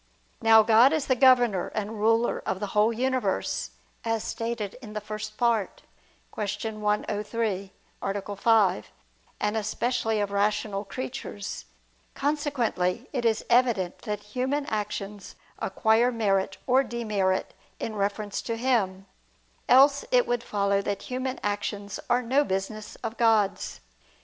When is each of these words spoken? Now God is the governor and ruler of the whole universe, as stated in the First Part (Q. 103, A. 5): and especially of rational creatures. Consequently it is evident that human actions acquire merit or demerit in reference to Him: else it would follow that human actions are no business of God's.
Now 0.41 0.63
God 0.63 0.93
is 0.93 1.05
the 1.05 1.15
governor 1.15 1.67
and 1.75 1.99
ruler 1.99 2.41
of 2.43 2.59
the 2.59 2.73
whole 2.73 2.91
universe, 2.91 3.69
as 4.03 4.23
stated 4.23 4.73
in 4.81 4.93
the 4.93 4.99
First 4.99 5.37
Part 5.37 5.83
(Q. 6.33 6.79
103, 6.79 7.71
A. 8.01 8.35
5): 8.35 8.91
and 9.39 9.55
especially 9.55 10.19
of 10.19 10.31
rational 10.31 10.85
creatures. 10.85 11.65
Consequently 12.15 13.09
it 13.13 13.25
is 13.25 13.45
evident 13.47 13.99
that 13.99 14.21
human 14.33 14.65
actions 14.71 15.35
acquire 15.59 16.11
merit 16.11 16.57
or 16.65 16.83
demerit 16.83 17.53
in 17.79 17.95
reference 17.95 18.41
to 18.41 18.57
Him: 18.57 19.05
else 19.69 20.03
it 20.09 20.25
would 20.25 20.41
follow 20.41 20.81
that 20.81 21.03
human 21.03 21.39
actions 21.43 21.99
are 22.09 22.23
no 22.23 22.43
business 22.43 22.95
of 23.03 23.17
God's. 23.17 23.81